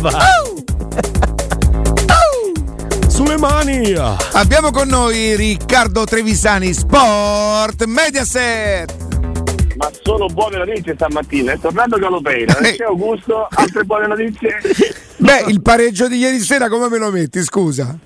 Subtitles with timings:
[0.00, 0.12] vai.
[3.08, 3.94] Sulle mani!
[4.32, 8.96] Abbiamo con noi Riccardo Trevisani, Sport Mediaset.
[9.76, 11.52] Ma solo buone notizie stamattina.
[11.52, 14.58] È tornato Galopeira, non c'è Augusto, altre buone notizie?
[15.18, 17.96] Beh, il pareggio di ieri sera come me lo metti, scusa?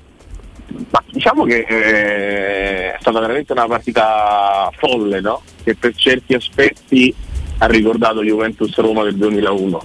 [0.90, 5.42] Ma diciamo che eh, è stata veramente una partita folle, no?
[5.62, 7.14] Che per certi aspetti
[7.58, 9.82] ha ricordato Juventus Roma del 2001.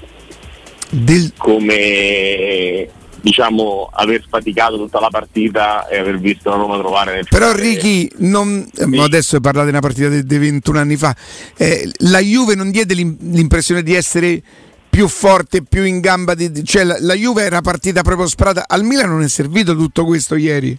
[0.90, 1.34] Del...
[1.38, 2.90] Come
[3.22, 8.10] diciamo aver faticato tutta la partita e aver visto la Roma trovare nel Però Ricky,
[8.18, 8.98] non, sì.
[8.98, 11.16] adesso parlate di una partita di, 21 anni fa,
[11.58, 14.42] eh, la Juve non diede l'impressione di essere
[14.90, 18.84] più forte, più in gamba, di, cioè la, la Juve era partita proprio sprata, al
[18.84, 20.78] Milan non è servito tutto questo ieri?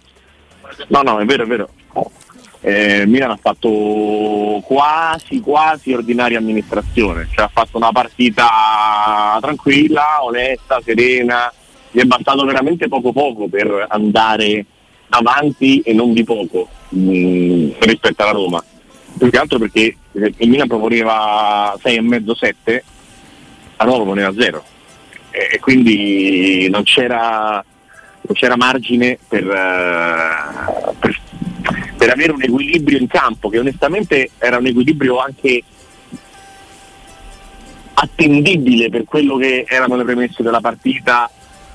[0.87, 1.69] No, no, è vero, è vero.
[2.63, 10.79] Eh, Milan ha fatto quasi quasi ordinaria amministrazione, cioè ha fatto una partita tranquilla, onesta,
[10.83, 11.51] serena,
[11.89, 14.65] gli è bastato veramente poco poco per andare
[15.09, 18.63] avanti e non di poco mh, mm, rispetto alla Roma.
[19.17, 22.81] Più che altro perché il Milan proponeva 6,5-7,
[23.77, 24.63] la Roma proponeva 0
[25.31, 27.63] e, e quindi non c'era,
[28.21, 31.19] non c'era margine per, uh, per,
[32.01, 35.61] per avere un equilibrio in campo che onestamente era un equilibrio anche
[37.93, 41.29] attendibile per quello che erano le premesse della partita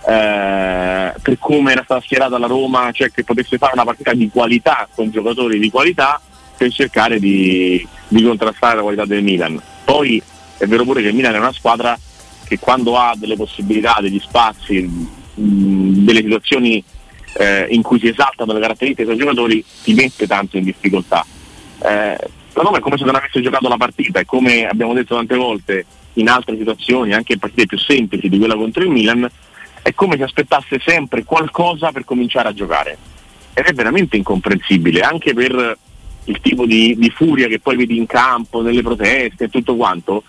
[0.04, 4.28] eh, per come era stata schierata la Roma, cioè che potesse fare una partita di
[4.28, 6.20] qualità con giocatori di qualità
[6.56, 9.62] per cercare di, di contrastare la qualità del Milan.
[9.84, 10.20] Poi
[10.58, 11.97] è vero pure che il Milan è una squadra
[12.44, 16.82] che quando ha delle possibilità, degli spazi, mh, delle situazioni
[17.39, 21.25] eh, in cui si esaltano le caratteristiche dei giocatori, ti mette tanto in difficoltà.
[21.83, 22.19] Eh,
[22.56, 25.37] la Roma è come se non avesse giocato la partita, è come abbiamo detto tante
[25.37, 25.84] volte
[26.15, 29.28] in altre situazioni, anche in partite più semplici di quella contro il Milan,
[29.83, 32.97] è come se aspettasse sempre qualcosa per cominciare a giocare.
[33.53, 35.77] Ed è veramente incomprensibile, anche per
[36.25, 40.22] il tipo di, di furia che poi vedi in campo, nelle proteste e tutto quanto.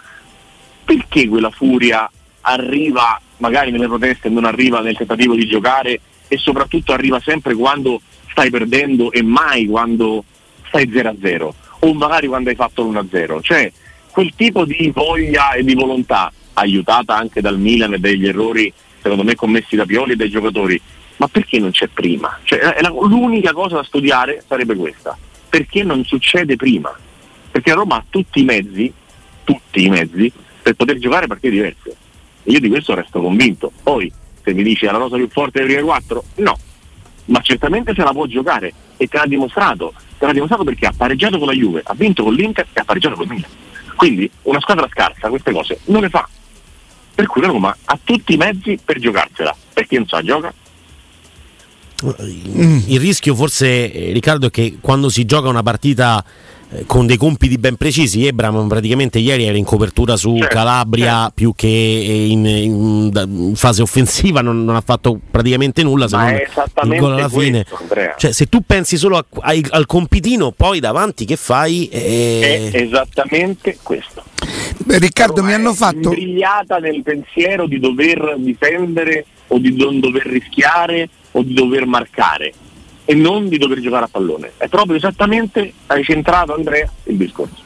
[0.84, 2.10] Perché quella furia
[2.42, 7.56] arriva magari nelle proteste e non arriva nel tentativo di giocare e soprattutto arriva sempre
[7.56, 10.24] quando stai perdendo e mai quando
[10.68, 11.50] stai 0-0
[11.80, 13.42] o magari quando hai fatto l'1-0.
[13.42, 13.72] Cioè
[14.12, 19.24] quel tipo di voglia e di volontà, aiutata anche dal Milan e dagli errori secondo
[19.24, 20.80] me commessi da Pioli e dai giocatori,
[21.18, 22.40] ma perché non c'è prima?
[22.44, 25.18] Cioè, la, l'unica cosa da studiare sarebbe questa,
[25.50, 26.94] perché non succede prima?
[27.50, 28.92] Perché Roma ha tutti i mezzi,
[29.44, 31.96] tutti i mezzi, per poter giocare partite diverse.
[32.44, 33.72] E io di questo resto convinto.
[33.82, 34.12] Poi,
[34.48, 36.58] se mi dici la rosa più forte delle prime quattro, no.
[37.26, 39.94] Ma certamente se la può giocare e te l'ha dimostrato.
[40.18, 42.86] Te l'ha dimostrato perché ha pareggiato con la Juve, ha vinto con l'Inter e ha
[42.86, 43.50] pareggiato con il Milan.
[43.98, 46.28] Quindi una squadra scarsa queste cose non le fa
[47.14, 49.54] per cui la Roma ha tutti i mezzi per giocarsela.
[49.74, 50.54] Perché non sa gioca?
[52.86, 56.24] Il rischio forse, eh, Riccardo, è che quando si gioca una partita
[56.86, 58.26] con dei compiti ben precisi.
[58.26, 61.32] Ebram praticamente ieri era in copertura su certo, Calabria certo.
[61.36, 66.32] più che in, in, in fase offensiva, non, non, ha fatto praticamente nulla se Ma
[66.84, 67.66] non il gol alla fine.
[68.18, 71.88] cioè, se tu pensi solo a, a, al compitino, poi davanti che fai?
[71.90, 72.70] Eh...
[72.72, 74.24] È esattamente questo.
[74.78, 76.10] Beh, Riccardo, mi hanno fatto.
[76.10, 82.54] Brigliata nel pensiero di dover difendere o di non dover rischiare o di dover marcare
[83.10, 84.52] e non di dover giocare a pallone.
[84.58, 87.64] È proprio esattamente, hai centrato Andrea, il discorso.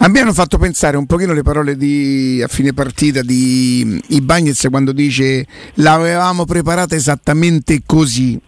[0.00, 4.66] A me hanno fatto pensare un pochino le parole di, a fine partita di Ibagnez
[4.68, 8.38] quando dice l'avevamo preparata esattamente così.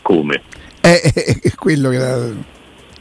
[0.00, 0.42] Come?
[0.80, 2.34] È, è, è quello che...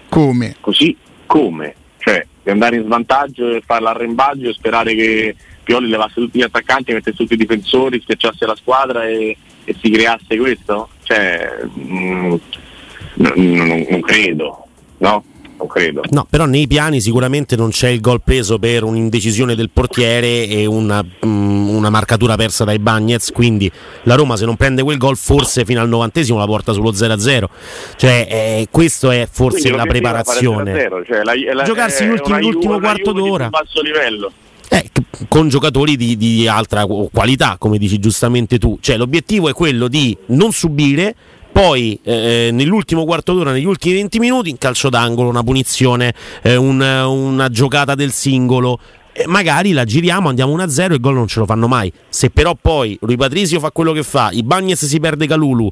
[0.10, 0.56] Come?
[0.60, 0.98] Così
[1.28, 1.76] come?
[2.00, 6.44] Cioè, di andare in svantaggio e fare l'arrembaggio e sperare che Pioli levasse tutti gli
[6.44, 9.38] attaccanti, mettesse tutti i difensori, schiacciasse la squadra e,
[9.68, 10.88] e si creasse questo?
[11.04, 12.36] Cioè, mh, mm,
[13.16, 14.66] non, non credo,
[15.00, 15.24] no?
[15.58, 16.04] non credo.
[16.10, 20.66] No, però nei piani sicuramente non c'è il gol preso per un'indecisione del portiere e
[20.66, 23.70] una, um, una marcatura persa dai Bagnets, quindi
[24.04, 27.46] la Roma se non prende quel gol forse fino al novantesimo la porta sullo 0-0.
[27.98, 30.90] Cioè, eh, questo è forse la preparazione.
[31.06, 33.50] Cioè, la, la, Giocarsi l'ultimo, quarto d'ora.
[33.50, 34.32] basso livello.
[34.70, 34.90] Eh,
[35.30, 38.78] con giocatori di, di, altra qualità, come dici giustamente tu.
[38.82, 41.16] Cioè, l'obiettivo è quello di non subire,
[41.52, 46.56] poi eh, nell'ultimo quarto d'ora, negli ultimi 20 minuti, in calcio d'angolo, una punizione, eh,
[46.56, 48.80] un, una giocata del singolo.
[49.20, 51.92] Eh, magari la giriamo, andiamo 1-0 e il gol non ce lo fanno mai.
[52.08, 55.68] Se però poi Rui Patrizio fa quello che fa, i Bagnets si perde Calulu,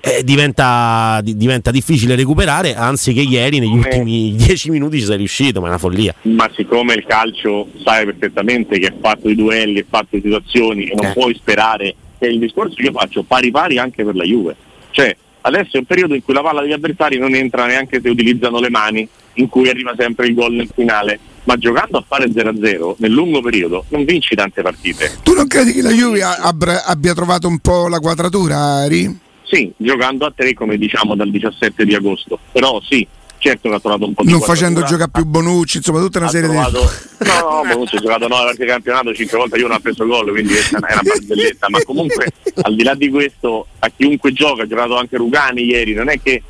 [0.00, 5.18] eh, diventa, di, diventa, difficile recuperare, anzi che ieri negli ultimi 10 minuti ci sei
[5.18, 6.14] riuscito, ma è una follia.
[6.22, 10.86] Ma siccome il calcio sai perfettamente che è fatto di duelli, è fatto di situazioni
[10.86, 11.12] e non eh.
[11.12, 14.56] puoi sperare che il discorso che io faccio pari pari anche per la Juve.
[14.90, 18.08] Cioè, adesso è un periodo in cui la palla degli avversari non entra neanche se
[18.08, 21.18] utilizzano le mani, in cui arriva sempre il gol nel finale.
[21.46, 25.18] Ma giocando a fare 0-0 nel lungo periodo non vinci tante partite.
[25.22, 29.20] Tu non credi che la Juve abbia trovato un po' la quadratura, Ari?
[29.44, 33.06] Sì, giocando a tre come diciamo dal 17 di agosto, però sì,
[33.38, 36.28] certo che ha trovato un po' di non facendo giocare più Bonucci insomma tutta una
[36.28, 39.66] serie trovato, di no, no Bonucci ha giocato 9 partite di campionato 5 volte io
[39.66, 42.32] non ha preso gol quindi questa è una barzelletta ma comunque
[42.62, 46.20] al di là di questo a chiunque gioca ha giocato anche Rugani ieri non è
[46.20, 46.42] che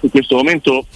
[0.00, 0.86] in questo momento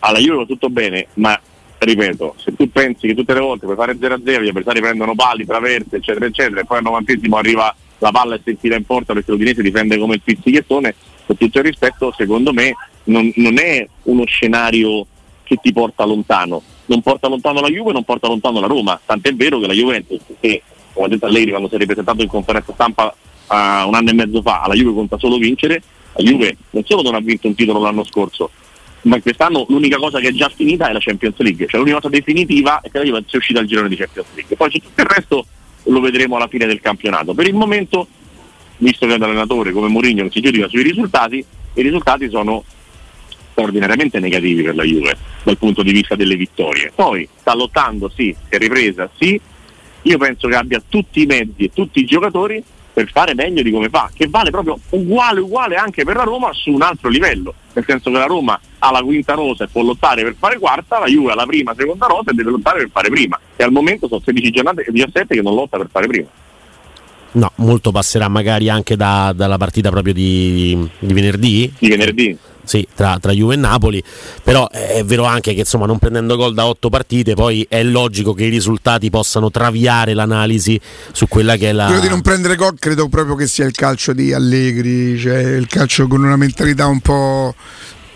[0.00, 1.38] alla Juve va tutto bene ma
[1.78, 5.44] ripeto se tu pensi che tutte le volte puoi fare 0-0 gli avversari prendono pali,
[5.44, 9.12] traverse eccetera eccetera e poi al novantesimo arriva la palla e si infila in porta
[9.12, 10.94] perché l'Udinese difende come il pizzichettone,
[11.26, 12.74] con tutto il rispetto, secondo me
[13.04, 15.06] non, non, è uno scenario
[15.42, 16.62] che ti porta lontano.
[16.86, 19.00] Non porta lontano la Juve, non porta lontano la Roma.
[19.04, 20.62] Tant'è vero che la Juventus, che
[20.92, 24.10] come ha detto a lei quando si è ripresentato in conferenza stampa uh, un anno
[24.10, 25.82] e mezzo fa, alla Juve conta solo vincere,
[26.14, 28.50] la Juve non solo non ha vinto un titolo l'anno scorso,
[29.02, 32.08] ma quest'anno l'unica cosa che è già finita è la Champions League, cioè l'unica cosa
[32.08, 34.56] definitiva è che la Juve sia uscita al girone di Champions League.
[34.56, 35.46] Poi tutto il resto
[35.84, 37.34] lo vedremo alla fine del campionato.
[37.34, 38.06] Per il momento,
[38.78, 41.44] visto che è un allenatore come Mourinho non si giudica sui risultati,
[41.74, 42.64] i risultati sono
[43.52, 46.92] straordinariamente negativi per la Juve dal punto di vista delle vittorie.
[46.94, 49.40] Poi sta lottando, sì, si è ripresa, sì.
[50.02, 52.62] Io penso che abbia tutti i mezzi e tutti i giocatori
[52.96, 56.50] per fare meglio di come fa, che vale proprio uguale uguale anche per la Roma
[56.54, 59.82] su un altro livello, nel senso che la Roma ha la quinta rosa e può
[59.82, 62.88] lottare per fare quarta, la Juve ha la prima, seconda rosa e deve lottare per
[62.90, 63.38] fare prima.
[63.54, 66.26] E al momento sono 16 giornate e 17 che non lotta per fare prima.
[67.32, 71.70] No, molto passerà magari anche da, dalla partita proprio di, di venerdì.
[71.78, 74.02] Di venerdì sì, tra, tra, Juve e Napoli,
[74.42, 78.34] però è vero anche che insomma non prendendo gol da otto partite poi è logico
[78.34, 80.78] che i risultati possano traviare l'analisi
[81.12, 81.86] su quella che è la...
[81.86, 85.66] Quello di non prendere gol credo proprio che sia il calcio di Allegri, cioè il
[85.68, 87.54] calcio con una mentalità un po'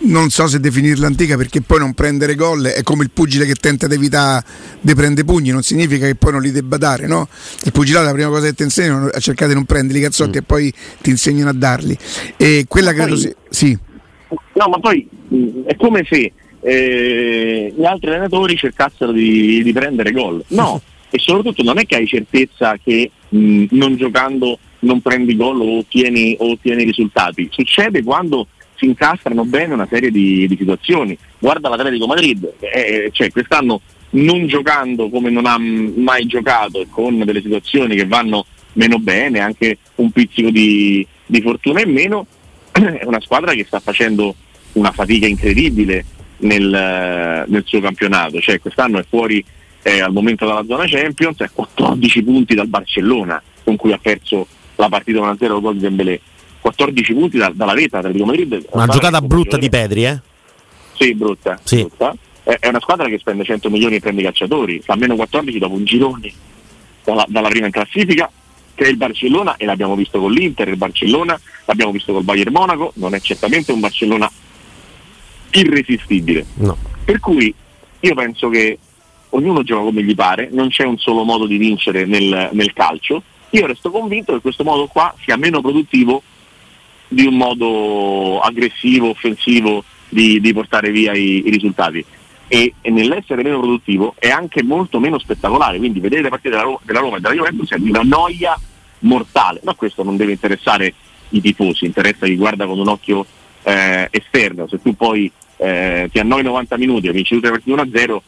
[0.03, 3.53] non so se definirla antica perché poi non prendere gol è come il pugile che
[3.53, 4.43] tenta di evitare
[4.79, 7.27] di prendere pugni, non significa che poi non li debba dare, no?
[7.63, 10.37] Il pugilato la prima cosa che ti insegnano è cercare di non prendere i cazzotti
[10.37, 10.39] mm.
[10.39, 11.97] e poi ti insegnano a darli.
[12.37, 13.33] E quella credo sia.
[13.49, 13.77] Sì.
[14.53, 16.31] No, ma poi mm, è come se
[16.61, 20.43] eh, gli altri allenatori cercassero di, di prendere gol.
[20.49, 25.35] No, e soprattutto non è che hai certezza che mh, mm, non giocando non prendi
[25.35, 27.47] gol o ottieni, o ottieni risultati.
[27.51, 31.17] Succede quando si incastrano bene una serie di, di situazioni.
[31.37, 33.81] Guarda l'Atletico Madrid, eh, cioè quest'anno
[34.11, 39.39] non giocando come non ha mai giocato e con delle situazioni che vanno meno bene,
[39.39, 42.25] anche un pizzico di, di fortuna in meno,
[42.71, 44.35] è una squadra che sta facendo
[44.73, 46.05] una fatica incredibile
[46.37, 49.43] nel, nel suo campionato, cioè quest'anno è fuori
[49.83, 54.47] eh, al momento dalla zona Champions, è 14 punti dal Barcellona con cui ha perso
[54.75, 56.19] la partita 1-0 gol di Dembélé.
[56.61, 58.65] 14 punti da, dalla vetta Atletico Madrid.
[58.69, 60.19] Una giocata brutta di Pedri, eh?
[60.93, 61.59] Sì, brutta.
[61.63, 61.77] Sì.
[61.77, 62.15] brutta.
[62.43, 65.57] È, è, una squadra che spende 100 milioni e prende i calciatori, fa meno 14
[65.57, 66.31] dopo un girone
[67.03, 68.29] dalla, dalla prima in classifica
[68.73, 72.51] che è il Barcellona e l'abbiamo visto con l'Inter, il Barcellona, l'abbiamo visto col Bayern
[72.51, 74.31] Monaco, non è certamente un Barcellona
[75.51, 76.45] irresistibile.
[76.55, 76.77] No.
[77.03, 77.53] Per cui
[77.99, 78.77] io penso che
[79.29, 83.23] ognuno gioca come gli pare, non c'è un solo modo di vincere nel, nel calcio.
[83.51, 86.23] Io resto convinto che questo modo qua sia meno produttivo
[87.07, 92.03] di un modo aggressivo, offensivo di, di portare via i, i risultati.
[92.53, 96.63] E, e, nell'essere meno produttivo è anche molto meno spettacolare, quindi vedere le partite della
[96.63, 98.59] Roma, della Roma e della Juventus è di una noia
[98.99, 100.93] mortale, ma questo non deve interessare
[101.29, 103.25] i tifosi, interessa chi guarda con un occhio
[103.63, 108.05] eh, esterno, se tu poi eh, ti annoi 90 minuti e vinci tutte le partite
[108.05, 108.19] 1-0,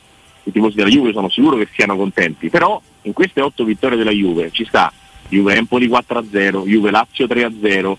[0.44, 4.12] i tifosi della Juve sono sicuro che siano contenti, però in queste 8 vittorie della
[4.12, 4.90] Juve ci sta
[5.28, 7.94] Juve Empoli 4-0, Juve Lazio 3-0,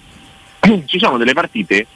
[0.87, 1.87] ci sono delle partite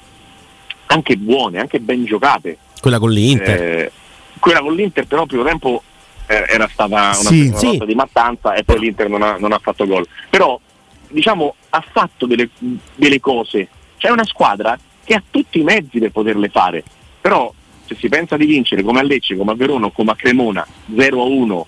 [0.84, 2.58] anche buone, anche ben giocate.
[2.78, 3.62] Quella con l'Inter.
[3.62, 3.92] Eh,
[4.38, 5.82] quella con l'Inter però primo tempo
[6.26, 7.78] eh, era stata una, sì, una sì.
[7.84, 10.06] di mattanza e poi l'Inter non ha, non ha, fatto gol.
[10.28, 10.60] Però
[11.08, 12.48] diciamo ha fatto delle,
[12.94, 13.68] delle cose.
[13.96, 16.84] C'è una squadra che ha tutti i mezzi per poterle fare.
[17.20, 17.52] Però
[17.86, 20.66] se si pensa di vincere come a Lecce, come a Verona o come a Cremona
[20.94, 21.62] 0-1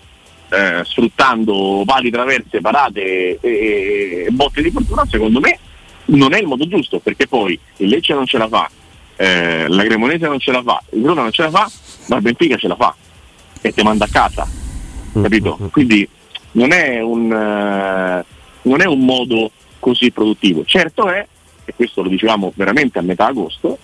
[0.50, 5.58] eh, sfruttando pali traverse, parate e, e, e botte di fortuna, secondo me
[6.06, 8.68] non è il modo giusto perché poi il Lecce non ce la fa,
[9.16, 11.70] eh, la Cremonese non ce la fa, il Verona non ce la fa,
[12.10, 12.94] ma il Benfica ce la fa
[13.62, 14.46] e ti manda a casa,
[15.12, 15.56] capito?
[15.70, 16.06] Quindi
[16.52, 20.64] non è un, uh, non è un modo così produttivo.
[20.64, 21.24] Certo è,
[21.64, 23.78] e questo lo dicevamo veramente a metà agosto,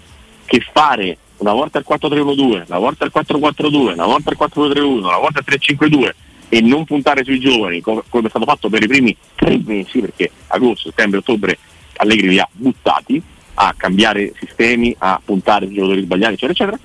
[0.45, 5.19] che fare una volta il 4-3-1-2, una volta il 4-4-2, una volta il 4-2-3-1, una
[5.19, 6.11] volta il 3-5-2
[6.49, 10.01] e non puntare sui giovani come, come è stato fatto per i primi tre mesi,
[10.01, 11.59] perché agosto, settembre, ottobre
[11.99, 13.23] Allegri li ha buttati
[13.55, 16.79] a cambiare sistemi, a puntare sui giocatori sbagliati, eccetera, eccetera,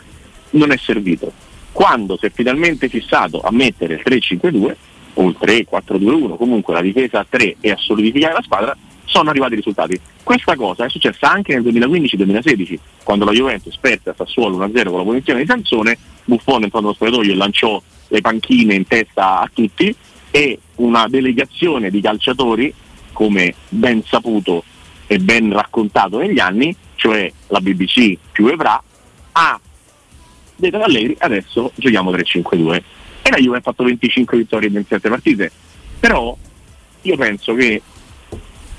[0.51, 1.31] non è servito.
[1.71, 4.75] Quando si è finalmente fissato a mettere il 3-5-2
[5.13, 9.53] o il 3-4-2-1, comunque la difesa a 3 e a solidificare la squadra, sono arrivati
[9.53, 9.99] i risultati.
[10.23, 14.97] Questa cosa è successa anche nel 2015-2016, quando la Juventus perde a Sassuolo 1-0 con
[14.97, 19.49] la punizione di Sansone, Buffone entrò nello spogliatoio e lanciò le panchine in testa a
[19.53, 19.93] tutti
[20.29, 22.73] e una delegazione di calciatori,
[23.11, 24.63] come ben saputo
[25.07, 28.81] e ben raccontato negli anni, cioè la BBC più Evra,
[29.33, 29.59] ha
[30.67, 32.81] ad Allegri adesso giochiamo 3-5-2
[33.21, 35.51] e la Juve ha fatto 25 vittorie in 27 partite.
[35.99, 36.35] Però
[37.01, 37.81] io penso che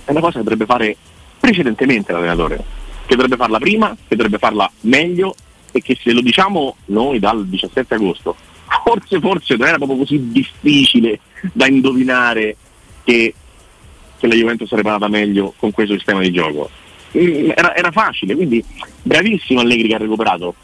[0.04, 0.96] è una cosa che dovrebbe fare
[1.38, 2.62] precedentemente l'allenatore,
[3.06, 5.34] che dovrebbe farla prima, che dovrebbe farla meglio
[5.72, 8.36] e che se lo diciamo noi dal 17 agosto,
[8.84, 11.20] forse forse non era proprio così difficile
[11.52, 12.56] da indovinare
[13.04, 13.34] che,
[14.18, 16.70] che la Juventus sarebbe andata meglio con questo sistema di gioco.
[17.16, 18.64] Mm, era, era facile, quindi
[19.02, 20.54] bravissimo Allegri che ha recuperato,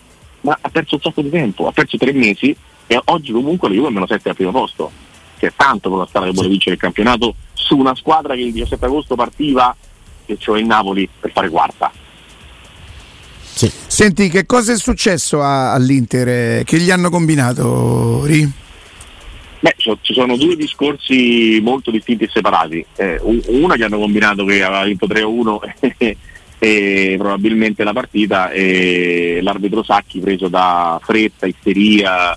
[0.42, 2.54] ma ha perso un sacco di tempo, ha perso tre mesi
[2.86, 4.90] e oggi comunque la Juve è meno 7 al primo posto,
[5.38, 8.40] che è tanto con la strada che vuole vincere il campionato su una squadra che
[8.40, 9.74] il 17 agosto partiva,
[10.26, 11.92] e cioè il Napoli, per fare quarta.
[13.42, 13.70] Sì.
[13.86, 16.62] Senti, che cosa è successo a, all'Inter?
[16.64, 18.48] Che gli hanno combinato, Ri?
[19.60, 22.86] Beh, ci sono due discorsi molto distinti e separati.
[22.94, 26.16] Eh, una che hanno combinato che aveva vinto 3-1
[26.58, 32.36] e probabilmente la partita e l'arbitro Sacchi preso da fretta, isteria,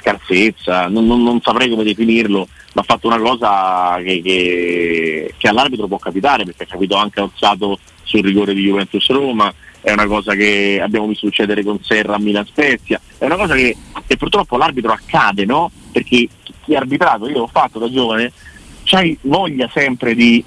[0.00, 5.48] scarsezza, non, non, non saprei come definirlo, ma ha fatto una cosa che, che, che,
[5.48, 10.06] all'arbitro può capitare perché ha capito anche Orsato sul rigore di Juventus Roma, è una
[10.06, 14.16] cosa che abbiamo visto succedere con Serra a Milan Spezia, è una cosa che, che
[14.16, 15.70] purtroppo all'arbitro accade, no?
[15.92, 16.28] Perché
[16.64, 18.32] chi ha arbitrato, io l'ho fatto da giovane,
[18.84, 20.42] c'hai voglia sempre di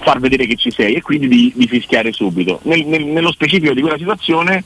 [0.00, 2.60] far vedere che ci sei e quindi di, di fischiare subito.
[2.62, 4.64] Nel, nel, nello specifico di quella situazione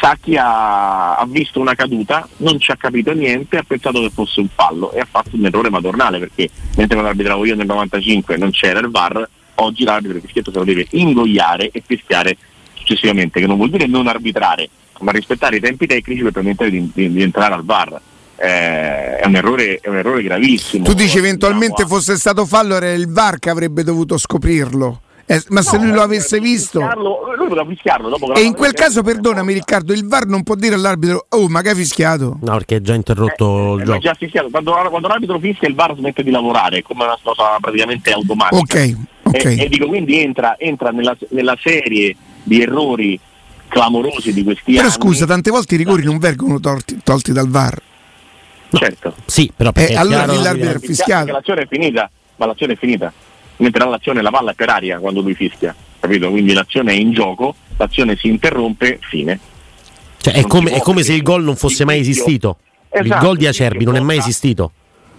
[0.00, 4.40] Sacchi ha, ha, visto una caduta, non ci ha capito niente, ha pensato che fosse
[4.40, 8.36] un fallo e ha fatto un errore madornale perché mentre quando arbitravo io nel 95
[8.38, 12.36] non c'era il VAR, oggi l'arbitro fischietto se lo deve ingoiare e fischiare
[12.72, 14.68] successivamente, che non vuol dire non arbitrare,
[15.00, 18.00] ma rispettare i tempi tecnici per permettere di, di, di entrare al VAR.
[18.36, 20.84] Eh, è, un errore, è, un errore, gravissimo.
[20.84, 25.00] Tu dici eventualmente fosse stato fallo, era il VAR che avrebbe dovuto scoprirlo.
[25.26, 28.74] Eh, ma se no, lui lo avesse visto, lui poteva fischiarlo dopo e in quel
[28.74, 32.36] caso, perdonami, Riccardo, il VAR non può dire all'arbitro: Oh, ma che hai fischiato?
[32.42, 33.98] No, perché è già interrotto eh, il gioco.
[34.00, 34.50] Già fischiato.
[34.50, 38.60] Quando, quando, l'arbitro fischia, il VAR smette di lavorare, è come una cosa praticamente automatica.
[38.60, 39.44] Ok, ok.
[39.44, 43.18] E, e dico quindi entra, entra nella, nella, serie di errori
[43.68, 44.92] clamorosi di questi però anni.
[44.92, 47.80] Però scusa, tante volte i rigori non vengono tolti, tolti dal VAR.
[48.74, 49.14] No, certo.
[49.26, 51.32] Sì, però eh, allora l'arbitro fischiato.
[51.32, 53.12] L'azione è finita, ma l'azione è finita
[53.56, 56.30] mentre l'azione la palla è per aria quando lui fischia, capito?
[56.30, 59.38] Quindi l'azione è in gioco, l'azione si interrompe, fine.
[60.18, 62.58] Cioè, è, come, è come se il gol non fosse mai esistito.
[62.88, 64.72] Esatto, il gol di Acerbi non è mai esistito.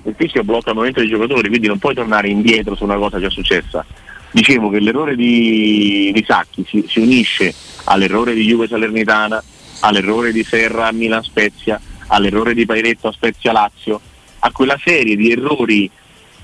[0.03, 3.19] Il fischio blocca il movimento dei giocatori, quindi non puoi tornare indietro su una cosa
[3.19, 3.85] già successa.
[4.31, 7.53] Dicevo che l'errore di, di Sacchi si, si, unisce
[7.85, 9.41] all'errore di Juve Salernitana,
[9.81, 13.99] all'errore di Serra a Milan Spezia, all'errore di Pairetto a Spezia Lazio,
[14.39, 15.89] a quella serie di errori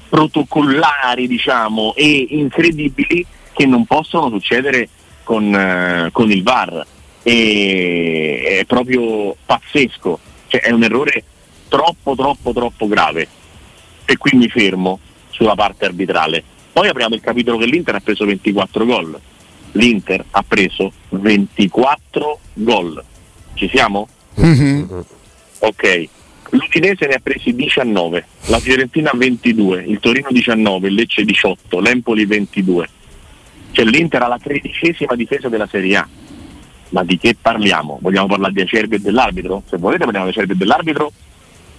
[0.10, 4.90] protocollari diciamo, e incredibili che non possono succedere
[5.24, 6.86] con, eh, con il VAR.
[7.24, 11.24] E, è proprio pazzesco, cioè, è un errore
[11.68, 13.28] troppo troppo troppo grave
[14.04, 15.00] e qui mi fermo
[15.30, 16.44] sulla parte arbitrale.
[16.74, 19.20] Poi apriamo il capitolo che l'Inter ha preso 24 gol.
[19.74, 23.04] L'Inter ha preso 24 gol.
[23.54, 24.08] Ci siamo?
[24.40, 24.86] Mm-hmm.
[25.64, 26.10] Ok,
[26.54, 32.26] L'Udinese ne ha presi 19, la Fiorentina 22, il Torino 19, il Lecce 18, l'Empoli
[32.26, 32.90] 22.
[33.72, 36.08] Cioè l'Inter ha la tredicesima difesa della Serie A.
[36.90, 38.00] Ma di che parliamo?
[38.02, 39.64] Vogliamo parlare di Acerbi e dell'arbitro?
[39.66, 41.14] Se volete parliamo di Acerbi e dell'arbitro.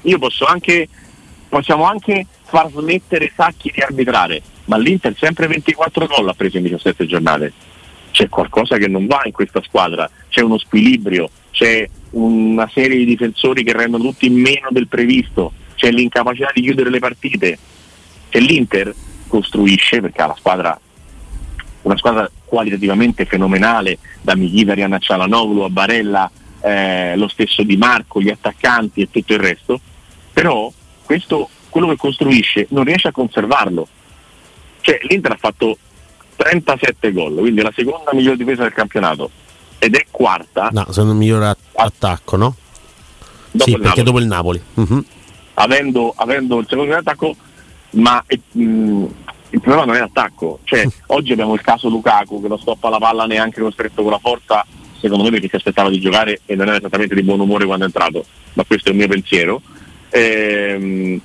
[0.02, 0.88] Io posso anche,
[1.50, 6.62] possiamo anche far smettere Sacchi di arbitrare, ma l'Inter sempre 24 gol ha preso in
[6.62, 7.52] 17 giornate.
[8.10, 13.04] C'è qualcosa che non va in questa squadra, c'è uno squilibrio, c'è una serie di
[13.04, 17.58] difensori che rendono tutti meno del previsto, c'è l'incapacità di chiudere le partite,
[18.28, 18.92] c'è l'Inter
[19.28, 20.78] costruisce perché ha la squadra
[21.82, 26.30] una squadra qualitativamente fenomenale da Michitarian a Cialanoglu a Barella
[26.60, 29.80] eh, lo stesso Di Marco, gli attaccanti e tutto il resto
[30.32, 30.70] però
[31.04, 33.88] questo quello che costruisce non riesce a conservarlo.
[34.80, 35.78] Cioè l'Inter ha fatto
[36.36, 39.30] 37 gol, quindi la seconda migliore difesa del campionato
[39.82, 40.68] ed è quarta.
[40.70, 42.54] No, sono il migliore at- attacco, no?
[43.50, 44.04] Dopo sì, perché Napoli.
[44.04, 44.62] dopo il Napoli.
[44.74, 45.04] Mhm.
[45.54, 47.34] avendo, avendo il secondo in attacco,
[47.90, 49.04] ma eh, mh,
[49.50, 50.60] il problema non è l'attacco.
[50.62, 54.20] Cioè, oggi abbiamo il caso Lukaku che non stoppa la palla neanche costretto con la
[54.20, 54.64] forza,
[55.00, 57.82] secondo me perché si aspettava di giocare e non era esattamente di buon umore quando
[57.82, 59.60] è entrato, ma questo è il mio pensiero.
[60.10, 61.20] Ehm,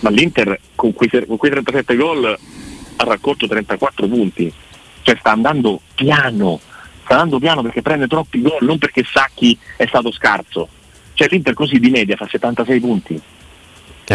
[0.00, 2.26] ma l'Inter con quei, con quei 37 gol
[2.96, 4.52] ha raccolto 34 punti,
[5.00, 6.60] cioè sta andando piano,
[7.08, 10.68] sta andando piano perché prende troppi gol, non perché Sacchi è stato scarso.
[11.14, 13.20] Cioè l'Inter così di media fa 76 punti.
[14.04, 14.14] Eh,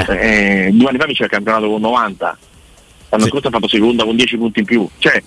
[0.67, 2.37] Eh, due anni fa vince il campionato con 90,
[3.09, 3.29] l'anno Sì.
[3.29, 4.87] scorso ha fatto seconda con 10 punti in più.
[4.99, 5.21] Cioè,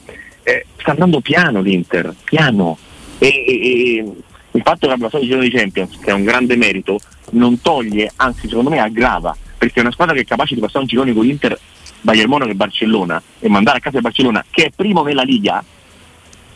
[0.44, 2.78] eh, sta andando piano l'Inter, piano.
[3.18, 4.12] E, e- e
[4.52, 6.98] il fatto che abbia passato il giro di Champions, che è un grande merito,
[7.32, 10.80] non toglie, anzi secondo me aggrava, perché è una squadra che è capace di passare
[10.80, 11.58] un girone con l'Inter,
[12.00, 15.62] Bayern Monaco e Barcellona e mandare a casa il Barcellona, che è primo nella Liga,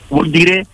[0.08, 0.64] vuol dire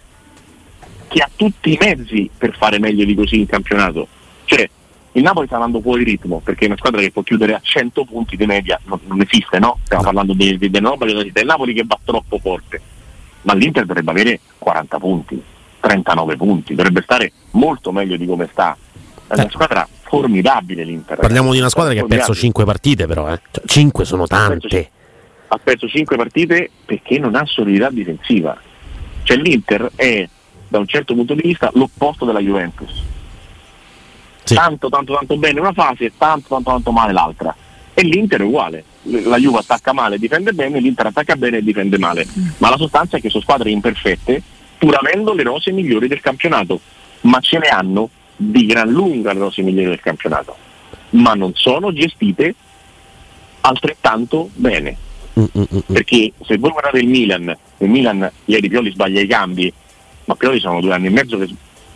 [1.17, 4.07] che ha tutti i mezzi per fare meglio di così in campionato.
[4.45, 4.69] Cioè,
[5.13, 8.05] il Napoli sta andando fuori ritmo perché è una squadra che può chiudere a 100
[8.05, 9.79] punti di media, non, non esiste, no?
[9.85, 10.09] Stiamo No.
[10.11, 12.81] parlando del de, de Napoli, il Napoli che va troppo forte,
[13.43, 15.43] ma l'Inter dovrebbe avere 40 punti,
[15.81, 18.77] 39 punti, dovrebbe stare molto meglio di come sta.
[19.27, 19.51] È una Eh.
[19.51, 21.17] squadra formidabile l'Inter.
[21.19, 22.45] Parliamo di una squadra che ha perso Formidabile.
[22.53, 23.33] 5 partite, però.
[23.33, 23.41] Eh.
[23.65, 24.91] 5 sono tante.
[25.49, 28.55] ha perso 5 partite perché non ha solidità difensiva.
[29.23, 30.29] Cioè l'Inter è
[30.69, 32.91] da un certo punto di vista l'opposto della Juventus.
[34.45, 34.55] Sì.
[34.55, 37.55] Tanto tanto tanto bene una fase e tanto tanto tanto male l'altra.
[37.95, 38.85] E l'Inter è uguale.
[39.03, 42.27] La Juve attacca male e difende bene, l'Inter attacca bene e difende male.
[42.59, 44.43] Ma la sostanza è che sono squadre imperfette,
[44.79, 46.81] pur avendo le rose migliori del campionato.
[47.23, 50.57] Ma ce ne hanno di gran lunga le rose migliori del campionato.
[51.11, 52.55] Ma non sono gestite
[53.63, 55.05] altrettanto bene
[55.39, 55.93] Mm, mm, mm, mm.
[55.93, 59.71] perché se voi guardate il Milan, il Milan ieri Pioli sbaglia i cambi,
[60.27, 61.49] ma Pioli sono due anni e mezzo che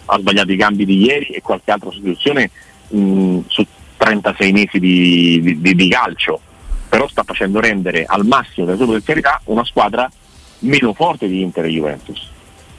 [0.06, 2.50] ha sbagliato i cambi di ieri e qualche altra sostituzione
[2.88, 3.64] mh, su
[3.96, 6.40] 36 mesi di, di- di- di calcio,
[6.88, 10.10] però sta facendo rendere al massimo della sua potenzialità una squadra
[10.60, 12.28] meno forte di Inter e Juventus,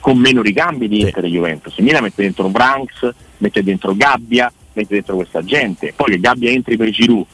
[0.00, 1.00] con meno ricambi di.
[1.00, 1.76] Inter e Juventus.
[1.78, 6.50] Il Milan mette dentro Branks, mette dentro Gabbia, mette dentro questa gente, poi che Gabbia
[6.50, 7.24] entri per Giroud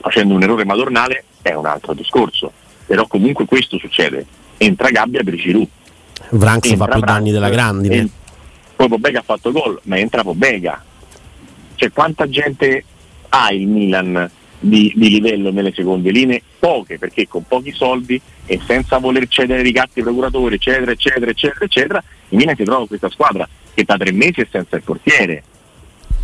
[0.00, 2.52] facendo un errore madornale è un altro discorso,
[2.86, 4.24] però comunque questo succede,
[4.56, 5.66] entra Gabbia per Giroud.
[6.30, 8.08] Vranks fa entra più danni della grandine.
[8.76, 10.82] poi Pobega ha fatto gol, ma entra Pobega.
[11.74, 12.84] Cioè quanta gente
[13.28, 16.42] ha il Milan di, di livello nelle seconde linee?
[16.58, 21.64] Poche, perché con pochi soldi e senza voler cedere ricatti ai procuratori, eccetera, eccetera, eccetera,
[21.64, 24.82] eccetera, il Milan si trova con questa squadra che da tre mesi è senza il
[24.82, 25.42] portiere.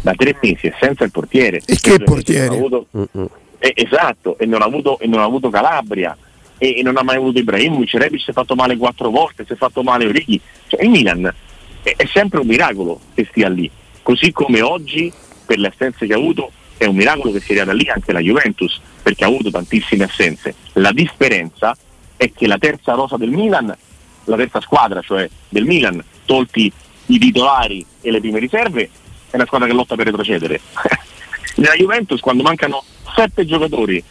[0.00, 1.60] Da tre mesi è senza il portiere.
[1.64, 2.56] E che portiere?
[2.56, 3.24] avuto- Mm, mm.
[3.58, 6.16] eh, esatto, e non ha avuto, e non ha avuto Calabria
[6.62, 9.56] e, non ha mai avuto Ibrahimovic, Rebic si è fatto male quattro volte, si è
[9.56, 10.40] fatto male Orighi.
[10.68, 11.34] Cioè, il Milan
[11.82, 13.68] è, è sempre un miracolo che stia lì,
[14.02, 15.12] così come oggi
[15.44, 18.20] per le assenze che ha avuto è un miracolo che sia arrivata lì anche la
[18.20, 20.54] Juventus, perché ha avuto tantissime assenze.
[20.74, 21.76] La differenza
[22.16, 23.76] è che la terza rosa del Milan,
[24.24, 26.72] la terza squadra, cioè del Milan, tolti
[27.06, 28.88] i titolari e le prime riserve,
[29.30, 30.60] è una squadra che lotta per retrocedere.
[31.56, 34.02] Nella Juventus quando mancano sette giocatori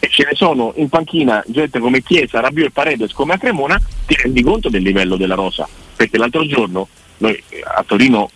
[0.00, 3.78] e ce ne sono in panchina gente come Chiesa, Rabiot e Paredes come a Cremona,
[4.06, 5.68] ti rendi conto del livello della rosa.
[5.94, 8.30] Perché l'altro giorno noi eh, a Torino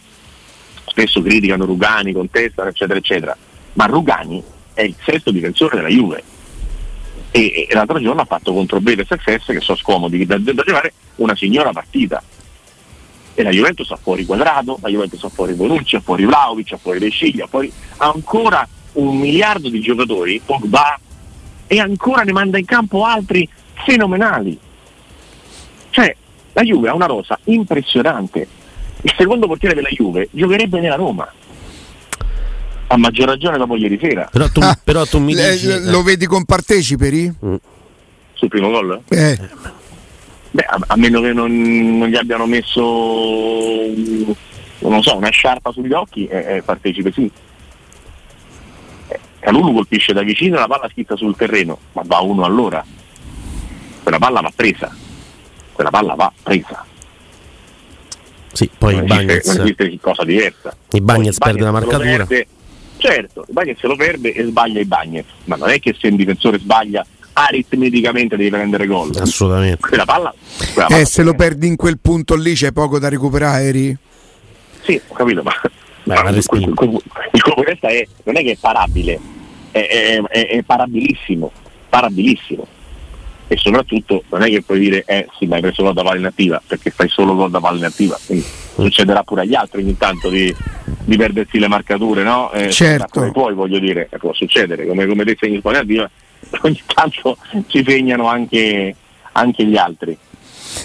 [0.85, 3.37] spesso criticano Rugani, contestano, eccetera, eccetera,
[3.73, 4.43] ma Rugani
[4.75, 6.23] è il sesto difensore della Juve.
[7.31, 10.53] E, e l'altro giorno ha fatto contro Betis e Success, che sono scomodi da, da
[10.53, 12.23] giocare, una signora partita.
[13.37, 16.77] E la Juventus ha fuori Quadrato, la Juventus ha fuori Bonucci, ha fuori Vlaovic, ha
[16.77, 21.01] fuori De Sciglia, ha fuori ancora un miliardo di giocatori, Pogba,
[21.75, 23.49] e ancora ne manda in campo altri
[23.85, 24.57] fenomenali.
[25.91, 26.15] Cioè,
[26.53, 28.47] la Juve ha una rosa impressionante.
[29.03, 31.31] Il secondo portiere della Juve giocherebbe nella Roma.
[32.87, 35.69] A maggior ragione dopo ieri sera, Però, tu, Ah, però tu mi Le- dici.
[35.69, 37.33] eh, lo vedi con parteciperi?
[38.35, 39.01] sul primo gol.
[39.09, 39.39] Eh,
[40.53, 42.81] Beh, a, a meno che non, non gli abbiano messo
[44.79, 47.29] non so, una sciarpa sugli occhi, eh, eh, partecipe sì.
[49.45, 52.85] Eh, Calulu colpisce da vicino la palla schizza sul terreno, ma va uno all'ora.
[54.03, 54.95] Quella palla va presa.
[55.73, 56.85] Quella palla va presa.
[58.53, 60.77] Sì, poi non, i esiste, non esiste cosa diversa.
[60.93, 62.25] i Bagnets perde la marcatura.
[62.25, 62.47] perde-
[62.97, 66.09] certo, il Bagnets se lo perde e sbaglia i Bagnets, ma non è che se
[66.09, 69.11] un difensore sbaglia aritmeticamente devi prendere gol.
[69.19, 69.81] Assolutamente.
[69.81, 70.33] Quella palla,
[70.73, 71.51] quella palla eh, se lo presa.
[71.51, 73.65] perdi in quel punto lì c'è poco da recuperare.
[73.65, 73.97] Eri.
[74.85, 75.53] Sì, ho capito, ma,
[76.05, 77.03] Beh, ma ma il, il, il colpo
[77.61, 79.19] di testa è, non è che è parabile,
[79.71, 81.51] è, è, è parabilissimo,
[81.89, 82.67] parabilissimo
[83.47, 86.19] e soprattutto non è che puoi dire eh sì ma hai preso gol da palla
[86.19, 90.31] inattiva perché fai solo gol da palla inattiva quindi succederà pure agli altri ogni tanto
[90.31, 90.55] di,
[91.05, 92.51] di perdersi le marcature no?
[92.53, 96.11] Eh, certo poi voglio dire può succedere come, come te segni palla inattiva
[96.63, 97.37] ogni tanto
[97.67, 98.95] ci segnano anche,
[99.33, 100.17] anche gli altri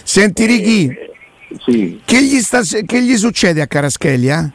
[0.03, 1.11] senti Righi eh,
[1.59, 2.01] sì.
[2.03, 4.51] che, gli sta, che gli succede a Caraschelia?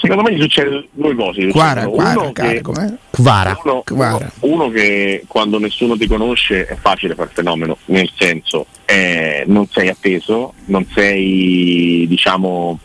[0.00, 1.46] Secondo me gli succede due cose.
[1.48, 3.58] Quara, quara, uno, cara, che, Quara.
[3.62, 9.44] Uno, uno, uno, che quando nessuno ti conosce è facile fare fenomeno, nel senso eh,
[9.46, 12.78] non sei atteso, non sei, diciamo,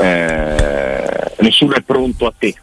[0.00, 2.54] eh, nessuno è pronto a te.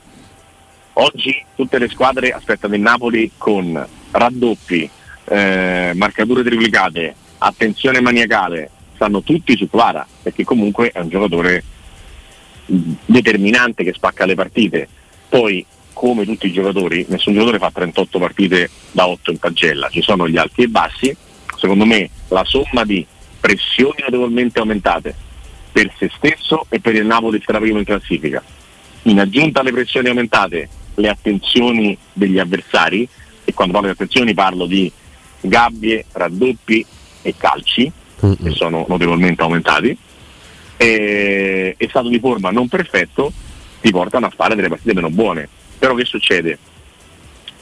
[0.94, 4.90] Oggi tutte le squadre aspettano il Napoli con raddoppi,
[5.26, 11.64] eh, marcature triplicate, attenzione maniacale, stanno tutti su Quara, perché comunque è un giocatore
[12.66, 14.88] determinante che spacca le partite.
[15.30, 20.02] Poi, come tutti i giocatori, nessun giocatore fa 38 partite da 8 in pagella, ci
[20.02, 21.16] sono gli alti e bassi.
[21.58, 23.06] Secondo me la somma di
[23.40, 25.16] pressioni notevolmente aumentate
[25.72, 28.44] per se stesso e per il Napoli che era primo in classifica.
[29.04, 33.08] In aggiunta alle pressioni aumentate, le attenzioni degli avversari,
[33.44, 34.92] e quando parlo di attenzioni parlo di
[35.42, 36.86] gabbie, raddoppi
[37.22, 39.98] e calci, che sono notevolmente aumentati,
[40.84, 43.32] e, è stato di forma non perfetto,
[43.80, 45.48] ti portano a fare delle partite meno buone.
[45.80, 46.58] Però che succede?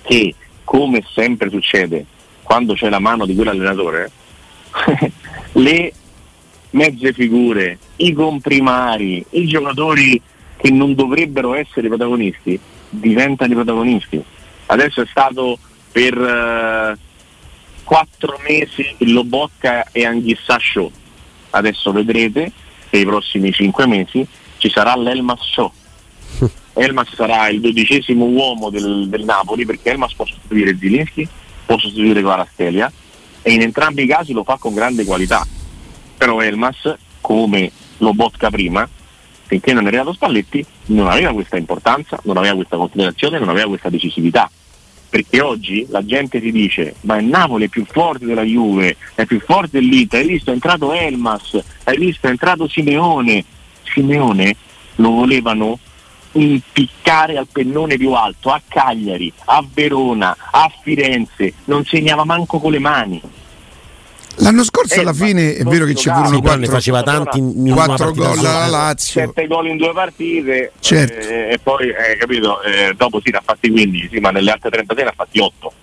[0.02, 2.06] Che come sempre succede
[2.42, 4.12] quando c'è la mano di quell'allenatore,
[5.54, 5.94] le
[6.72, 10.20] mezze figure, i comprimari, i giocatori
[10.58, 14.24] che non dovrebbero essere protagonisti, diventano i protagonisti.
[14.68, 15.60] Adesso è stato
[15.92, 16.98] per uh,
[17.84, 20.92] quattro mesi il Lobocca e Anghissà Show.
[21.52, 22.52] Adesso vedrete
[22.98, 24.26] i prossimi cinque mesi
[24.58, 25.72] ci sarà l'Elmas Show.
[26.74, 31.28] Elmas sarà il dodicesimo uomo del, del, Napoli perché Elmas può sostituire Zilinski,
[31.66, 32.92] può sostituire Kvarastelia
[33.42, 35.46] e in entrambi i casi lo fa con grande qualità.
[36.18, 38.88] Però Elmas, come lo Botka prima,
[39.46, 43.68] finché non è arrivato Spalletti, non aveva questa importanza, non aveva questa considerazione, non aveva
[43.68, 44.50] questa decisività
[45.12, 49.26] perché oggi la gente ti dice ma il Napoli è più forte della Juve, è
[49.26, 53.44] più forte dell'Inter, hai visto è entrato Elmas, hai visto è entrato Simeone,
[53.84, 54.56] Simeone
[54.96, 55.80] lo volevano
[56.32, 62.72] impiccare al pennone più alto a Cagliari, a Verona, a Firenze, non segnava manco con
[62.72, 63.22] le mani.
[64.38, 68.12] L'anno scorso alla fine è vero che ci furono sì, quattro, faceva tanti in quattro
[68.12, 71.28] gol alla Lazio, sette gol in due partite certo.
[71.28, 74.52] eh, e poi eh, capito, eh, dopo sì ne ha fatti 15, sì, ma nelle
[74.52, 75.74] altre 36 ne ha fatti 8.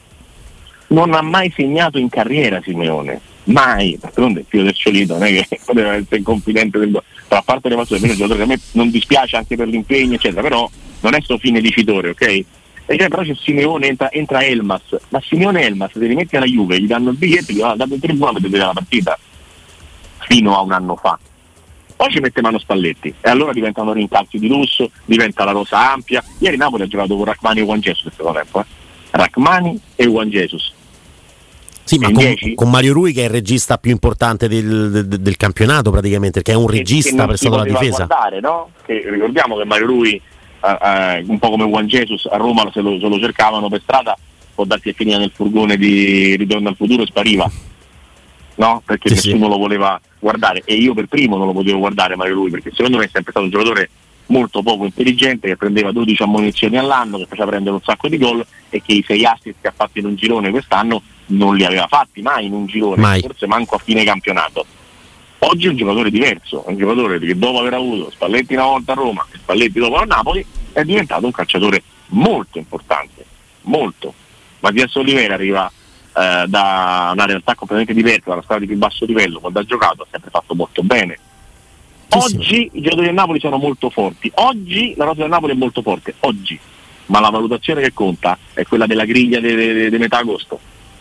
[0.88, 5.44] Non ha mai segnato in carriera Simeone, mai, d'altronde il figlio del Ciolito non è
[5.44, 9.68] che poteva essere confidente del a parte le battute, a me non dispiace anche per
[9.68, 10.68] l'impegno, eccetera, però
[11.00, 12.44] non è sto fine dicitore, ok?
[12.90, 16.46] E cioè, però c'è Simeone, entra, entra Elmas, ma Simeone Elmas se li metti alla
[16.46, 19.18] Juve, gli danno il biglietto, gli danno il tribunale per vedere la partita
[20.20, 21.18] fino a un anno fa.
[21.94, 26.24] Poi ci mette mano Spalletti e allora diventano rincalzi di lusso, diventa la rosa ampia.
[26.38, 28.60] Ieri Napoli ha giocato con Rachmani e Juan Jesus nel secondo tempo.
[28.60, 28.64] Eh?
[29.10, 30.72] Rachmani e Juan Jesus.
[31.84, 32.24] Sì, ma con,
[32.54, 36.52] con, Mario Rui che è il regista più importante del, del, del campionato praticamente, che
[36.52, 38.06] è un regista prestato alla difesa.
[38.06, 38.70] Guardare, no?
[38.86, 40.22] che, ricordiamo che Mario Rui
[40.62, 44.16] eh, un po' come Juan Jesus a Roma se lo, se lo, cercavano per strada
[44.54, 47.50] può darsi che finiva nel furgone di Ritorno al futuro e spariva
[48.56, 48.82] no?
[48.84, 49.50] perché sì, nessuno sì.
[49.50, 52.98] lo voleva guardare e io per primo non lo potevo guardare Mario lui perché secondo
[52.98, 53.90] me è sempre stato un giocatore
[54.26, 58.44] molto poco intelligente che prendeva 12 ammonizioni all'anno che faceva prendere un sacco di gol
[58.68, 61.86] e che i 6 assist che ha fatto in un girone quest'anno non li aveva
[61.86, 63.20] fatti mai in un girone mai.
[63.20, 64.66] forse manco a fine campionato
[65.40, 68.92] Oggi è un giocatore diverso, è un giocatore che dopo aver avuto Spalletti una volta
[68.92, 73.24] a Roma e Spalletti dopo a Napoli è diventato un calciatore molto importante,
[73.62, 74.12] molto.
[74.60, 79.38] Mattias Olivera arriva eh, da una realtà completamente diversa, dalla squadra di più basso livello,
[79.38, 81.18] quando ha giocato ha sempre fatto molto bene.
[82.10, 85.82] Oggi i giocatori del Napoli sono molto forti, oggi la rosa del Napoli è molto
[85.82, 86.58] forte, oggi,
[87.06, 90.58] ma la valutazione che conta è quella della griglia di metà agosto.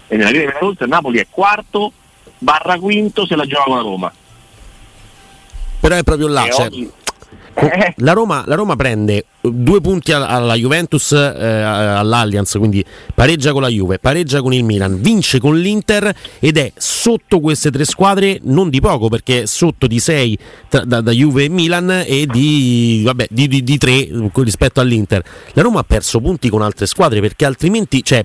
[0.08, 1.92] E nella griglia di metà agosto il Napoli è quarto
[2.38, 4.14] barra quinto se la gioca con la Roma
[5.80, 6.48] però è proprio là.
[6.50, 6.92] Cioè, oggi...
[7.98, 13.70] la, Roma, la Roma prende due punti alla Juventus eh, all'Allianz, quindi pareggia con la
[13.70, 18.70] Juve, pareggia con il Milan, vince con l'Inter ed è sotto queste tre squadre non
[18.70, 20.38] di poco perché è sotto di 6
[20.70, 25.24] da, da, Juve e Milan e di, vabbè, di, di, di 3 rispetto all'Inter.
[25.54, 28.24] La Roma ha perso punti con altre squadre perché altrimenti, cioè,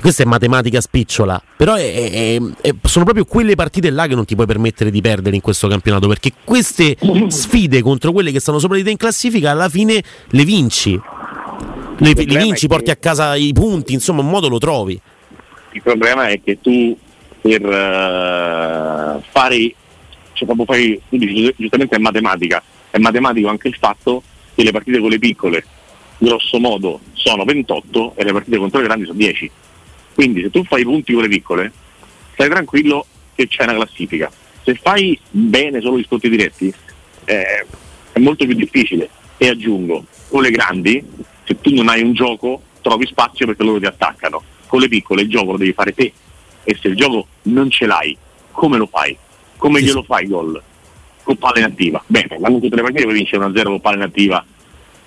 [0.00, 4.24] questa è matematica spicciola, però è, è, è, sono proprio quelle partite là che non
[4.24, 6.96] ti puoi permettere di perdere in questo campionato perché queste
[7.28, 11.00] sfide contro quelle che stanno sopra di te in classifica alla fine le vinci
[12.00, 15.00] li, li vinci, porti a casa i punti, insomma un modo lo trovi.
[15.72, 16.96] Il problema è che tu
[17.40, 19.74] per uh, fare,
[20.32, 24.22] cioè proprio tu dici, giustamente è matematica, è matematico anche il fatto
[24.54, 25.64] che le partite con le piccole
[26.22, 29.50] grosso modo sono 28 e le partite contro le grandi sono 10.
[30.14, 31.72] Quindi se tu fai i punti con le piccole,
[32.32, 34.30] stai tranquillo che c'è una classifica.
[34.62, 36.72] Se fai bene solo gli scontri diretti,
[37.24, 37.66] eh,
[38.20, 39.08] molto più difficile.
[39.36, 41.04] E aggiungo, con le grandi,
[41.44, 44.42] se tu non hai un gioco, trovi spazio perché loro ti attaccano.
[44.66, 46.12] Con le piccole il gioco lo devi fare te.
[46.62, 48.16] E se il gioco non ce l'hai,
[48.52, 49.16] come lo fai?
[49.56, 50.60] Come glielo fai gol?
[51.22, 52.02] Con palla inattiva.
[52.06, 54.44] Bene, non tutte le partite puoi vincere 1-0 con palla inattiva,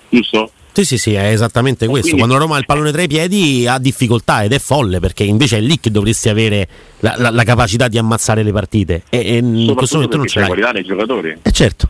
[0.08, 0.50] giusto?
[0.72, 2.08] Sì, sì, sì, è esattamente questo.
[2.08, 5.22] Quindi, Quando Roma ha il pallone tra i piedi ha difficoltà ed è folle perché
[5.22, 9.04] invece è lì che dovresti avere la, la, la capacità di ammazzare le partite.
[9.08, 10.40] E, e in questo momento non c'è.
[10.40, 11.36] la qualità dei giocatori.
[11.40, 11.88] Eh certo.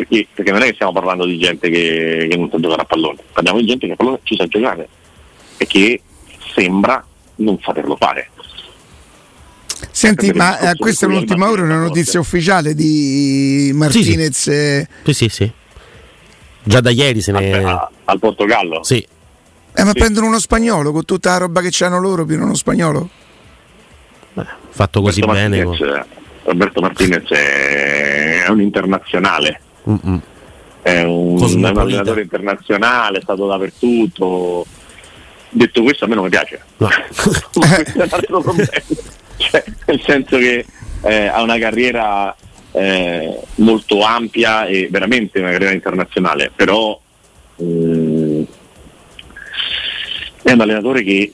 [0.00, 2.84] Perché, perché, non è che stiamo parlando di gente che, che non sa giocare a
[2.86, 4.88] pallone, parliamo di gente che a pallone ci sa giocare
[5.58, 6.00] e che
[6.54, 7.04] sembra
[7.36, 8.30] non saperlo fare.
[9.90, 14.38] Senti, ma eh, questa è l'ultima ora, una notizia ufficiale di Martinez.
[14.38, 15.12] Sì, sì, sì.
[15.12, 15.52] sì, sì.
[16.62, 17.52] Già da ieri se ne.
[17.52, 18.82] Al, al Portogallo?
[18.82, 19.06] Sì.
[19.74, 19.98] Eh, ma sì.
[19.98, 23.06] prendono uno spagnolo con tutta la roba che hanno loro, più uno spagnolo?
[24.32, 25.64] Beh, fatto così Roberto bene.
[25.64, 26.06] Martinez,
[26.44, 29.60] Roberto Martinez è un internazionale.
[29.88, 30.20] Mm-mm.
[30.82, 34.66] È un, un allenatore internazionale, è stato dappertutto.
[35.50, 36.60] Detto questo, a me non mi piace.
[36.78, 36.88] No.
[39.36, 40.64] cioè, nel senso che
[41.02, 42.34] eh, ha una carriera
[42.72, 46.98] eh, molto ampia e veramente una carriera internazionale, però
[47.62, 48.42] mm,
[50.42, 51.32] è un allenatore che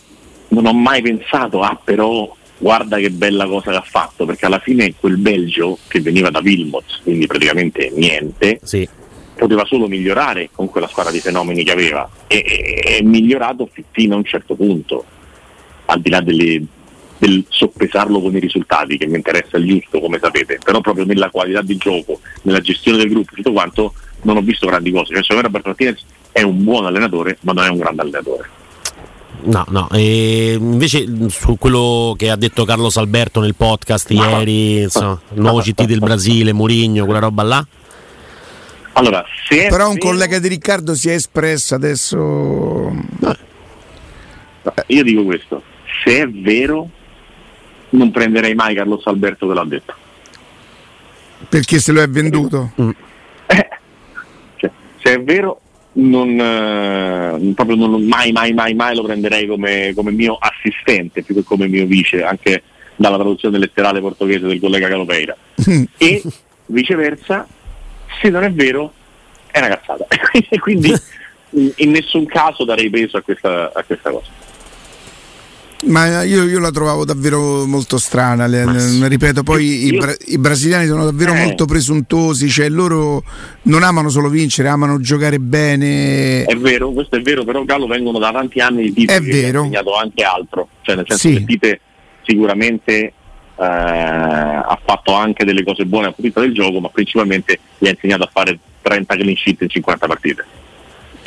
[0.48, 4.58] non ho mai pensato, ah però guarda che bella cosa che ha fatto, perché alla
[4.58, 8.88] fine quel Belgio che veniva da Wilmot, quindi praticamente niente, sì.
[9.34, 14.18] poteva solo migliorare con quella squadra di fenomeni che aveva e è migliorato fino a
[14.18, 15.04] un certo punto,
[15.86, 16.64] al di là delle,
[17.18, 21.30] del soppesarlo con i risultati, che mi interessa il giusto, come sapete, però proprio nella
[21.30, 25.22] qualità di gioco, nella gestione del gruppo, tutto quanto, non ho visto grandi cose.
[25.22, 28.55] Cioè, Roberto Martinez è un buon allenatore, ma non è un grande allenatore.
[29.42, 34.82] No, no, e invece su quello che ha detto Carlos Alberto nel podcast ma ieri,
[34.82, 37.66] insomma, nuovo CT del Brasile, Murigno, quella roba là.
[38.92, 40.06] Allora, se Però un vero...
[40.06, 42.16] collega di Riccardo si è espresso adesso.
[42.16, 43.36] No,
[44.86, 45.62] io dico questo,
[46.02, 46.88] se è vero
[47.90, 49.94] non prenderei mai Carlos Alberto che l'ha detto.
[51.48, 52.72] Perché se lo è venduto?
[52.80, 52.90] Mm.
[53.46, 53.68] Eh,
[54.56, 54.70] cioè,
[55.02, 55.60] se è vero,
[55.96, 61.34] non, eh, proprio non, mai, mai, mai, mai lo prenderei come, come, mio assistente più
[61.34, 62.62] che come mio vice, anche
[62.96, 65.36] dalla traduzione letterale portoghese del collega Calopeira.
[65.98, 66.22] E
[66.66, 67.46] viceversa,
[68.20, 68.92] se non è vero,
[69.50, 70.06] è una cazzata.
[70.60, 70.92] Quindi
[71.76, 74.30] in nessun caso darei peso a questa, a questa cosa.
[75.84, 78.46] Ma io, io, la trovavo davvero molto strana.
[78.46, 81.44] Le, le, ripeto, poi i, bra- i, brasiliani sono davvero eh.
[81.44, 83.22] molto presuntuosi, cioè loro
[83.62, 86.44] non amano solo vincere, amano giocare bene.
[86.44, 89.60] È vero, questo è vero, però Gallo vengono da tanti anni di Tite è vero.
[89.60, 90.68] ha insegnato anche altro.
[90.80, 91.34] Cioè, nel senso sì.
[91.34, 91.80] che Tite
[92.22, 93.12] sicuramente eh,
[93.56, 98.22] ha fatto anche delle cose buone a punto del gioco, ma principalmente gli ha insegnato
[98.22, 100.44] a fare 30 clean sheet in 50 partite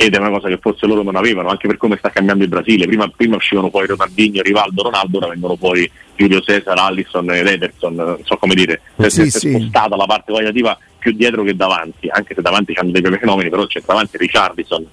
[0.02, 2.48] ed è una cosa che forse loro non avevano, anche per come sta cambiando il
[2.48, 2.86] Brasile.
[2.86, 7.94] Prima, prima uscivano poi Ronaldinho, Rivaldo, Ronaldo, ora vengono poi Giulio Cesar, Allison e Ederson,
[7.94, 9.50] non so come dire, sì, si è sì.
[9.50, 13.66] spostata la parte qualitativa più dietro che davanti, anche se davanti hanno dei fenomeni, però
[13.66, 14.86] c'è davanti Richardson.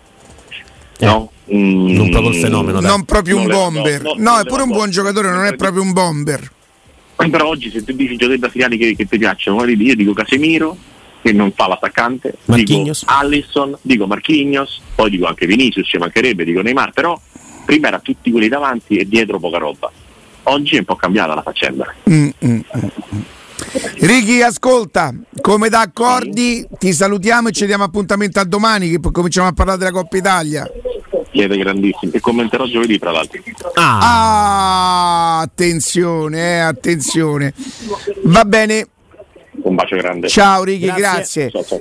[1.00, 1.32] Eh, no?
[1.54, 2.82] Mm, non proprio il fenomeno.
[2.82, 2.90] Dai.
[2.90, 4.02] Non proprio un bomber.
[4.02, 6.52] No, no, no è pure un buon giocatore, non è proprio un bomber.
[7.16, 10.76] Però oggi se tu dici i giocatori brasiliani che, che ti piacciono, io dico Casemiro,
[11.28, 13.02] che non fa l'attaccante, Marquinhos.
[13.02, 17.20] dico Allison, dico Marquinhos, poi dico anche Vinicius, ci mancherebbe, dico Neymar, però
[17.66, 19.92] prima era tutti quelli davanti e dietro poca roba.
[20.44, 21.94] Oggi è un po' cambiata la faccenda.
[22.10, 23.20] Mm, mm, mm.
[24.00, 29.12] Righi, ascolta, come da accordi ti salutiamo e ci diamo appuntamento a domani che poi
[29.12, 30.66] cominciamo a parlare della Coppa Italia.
[31.34, 33.42] Siete grandissimi e commenterò giovedì tra l'altro.
[33.74, 37.54] Ah, ah attenzione, eh, attenzione.
[38.24, 38.88] Va bene,
[39.64, 40.28] un bacio grande.
[40.28, 41.02] Ciao Ricky, grazie.
[41.02, 41.50] grazie.
[41.50, 41.76] Ciao, ciao.